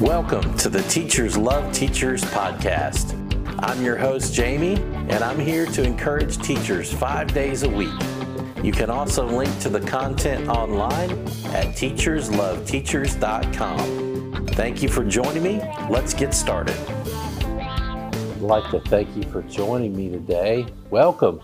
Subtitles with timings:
[0.00, 3.14] Welcome to the Teachers Love Teachers podcast.
[3.60, 4.74] I'm your host, Jamie,
[5.08, 7.94] and I'm here to encourage teachers five days a week.
[8.60, 11.12] You can also link to the content online
[11.52, 14.46] at teachersloveteachers.com.
[14.48, 15.62] Thank you for joining me.
[15.88, 16.74] Let's get started.
[16.90, 20.66] I'd like to thank you for joining me today.
[20.90, 21.40] Welcome.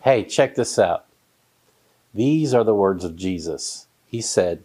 [0.00, 1.04] Hey, check this out.
[2.14, 3.86] These are the words of Jesus.
[4.06, 4.64] He said,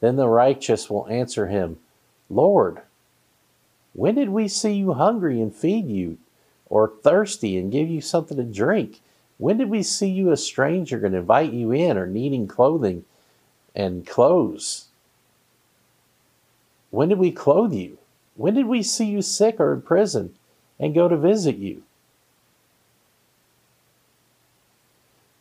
[0.00, 1.78] Then the righteous will answer him,
[2.30, 2.82] Lord,
[3.92, 6.18] when did we see you hungry and feed you,
[6.68, 9.00] or thirsty and give you something to drink?
[9.38, 13.04] When did we see you a stranger and invite you in, or needing clothing
[13.74, 14.86] and clothes?
[16.90, 17.98] When did we clothe you?
[18.36, 20.34] When did we see you sick or in prison
[20.78, 21.82] and go to visit you?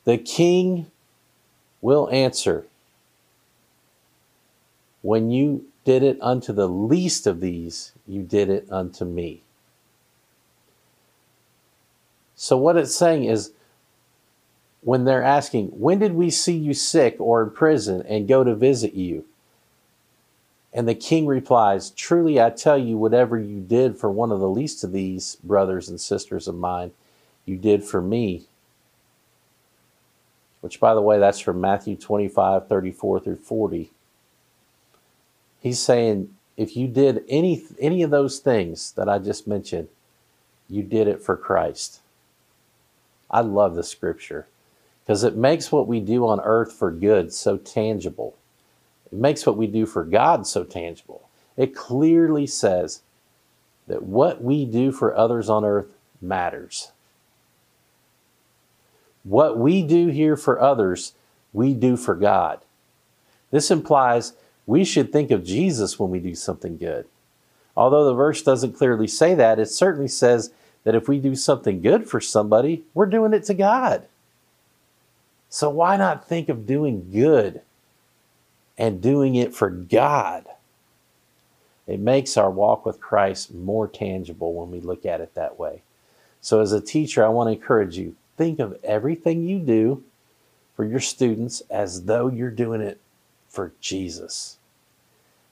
[0.06, 0.90] The king
[1.82, 2.66] will answer,
[5.08, 9.42] when you did it unto the least of these, you did it unto me.
[12.36, 13.54] So, what it's saying is,
[14.82, 18.54] when they're asking, When did we see you sick or in prison and go to
[18.54, 19.24] visit you?
[20.74, 24.50] And the king replies, Truly I tell you, whatever you did for one of the
[24.50, 26.92] least of these brothers and sisters of mine,
[27.46, 28.48] you did for me.
[30.60, 33.92] Which, by the way, that's from Matthew 25, 34 through 40.
[35.68, 39.90] He's saying if you did any any of those things that I just mentioned,
[40.70, 42.00] you did it for Christ.
[43.30, 44.48] I love the scripture
[45.04, 48.38] because it makes what we do on earth for good so tangible.
[49.12, 51.28] It makes what we do for God so tangible.
[51.58, 53.02] It clearly says
[53.88, 56.94] that what we do for others on earth matters.
[59.24, 61.12] What we do here for others,
[61.52, 62.62] we do for God.
[63.52, 64.32] This implies
[64.68, 67.08] we should think of Jesus when we do something good.
[67.76, 70.52] Although the verse doesn't clearly say that, it certainly says
[70.84, 74.06] that if we do something good for somebody, we're doing it to God.
[75.50, 77.62] So why not think of doing good
[78.78, 80.46] and doing it for God?
[81.88, 85.84] It makes our walk with Christ more tangible when we look at it that way.
[86.42, 90.04] So, as a teacher, I want to encourage you think of everything you do
[90.76, 93.00] for your students as though you're doing it
[93.48, 94.58] for Jesus.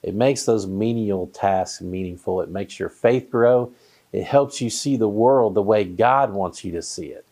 [0.03, 2.41] It makes those menial tasks meaningful.
[2.41, 3.71] It makes your faith grow.
[4.11, 7.25] It helps you see the world the way God wants you to see it.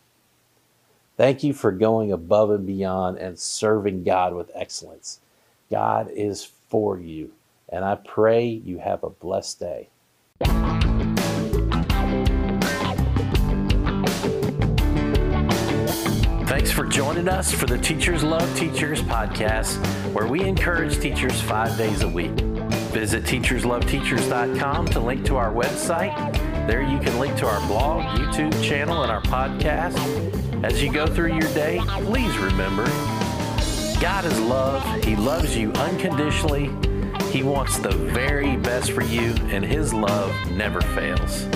[1.16, 5.20] Thank you for going above and beyond and serving God with excellence.
[5.70, 7.32] God is for you,
[7.70, 9.90] and I pray you have a blessed day.
[16.48, 19.80] Thanks for joining us for the Teachers Love Teachers podcast,
[20.14, 22.32] where we encourage teachers five days a week.
[22.94, 26.16] Visit teachersloveteachers.com to link to our website.
[26.68, 29.98] There you can link to our blog, YouTube channel, and our podcast.
[30.64, 32.86] As you go through your day, please remember
[34.00, 35.04] God is love.
[35.04, 36.70] He loves you unconditionally.
[37.32, 41.48] He wants the very best for you, and His love never fails.